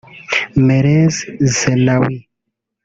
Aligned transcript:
Meles 0.65 1.15
Zenawi 1.55 2.17